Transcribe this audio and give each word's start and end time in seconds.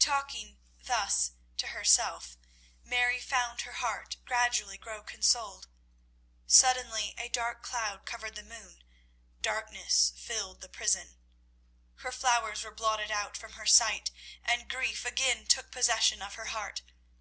Talking 0.00 0.58
thus 0.80 1.30
to 1.58 1.68
herself, 1.68 2.36
Mary 2.82 3.20
found 3.20 3.60
her 3.60 3.74
heart 3.74 4.16
gradually 4.24 4.76
grow 4.76 5.04
consoled. 5.04 5.68
Suddenly 6.48 7.14
a 7.16 7.28
dark 7.28 7.62
cloud 7.62 8.04
covered 8.04 8.34
the 8.34 8.42
moon; 8.42 8.82
darkness 9.40 10.12
filled 10.16 10.62
the 10.62 10.68
prison. 10.68 11.18
Her 11.98 12.10
flowers 12.10 12.64
were 12.64 12.74
blotted 12.74 13.12
out 13.12 13.36
from 13.36 13.52
her 13.52 13.66
sight, 13.66 14.10
and 14.42 14.68
grief 14.68 15.04
again 15.06 15.46
took 15.46 15.70
possession 15.70 16.22
of 16.22 16.34
her 16.34 16.46
heart. 16.46 16.82